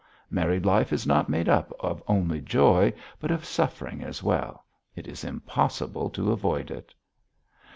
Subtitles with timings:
[0.31, 1.71] Married life is not made up
[2.07, 4.65] only of joy but of suffering as well.
[4.95, 6.91] It is impossible to avoid it."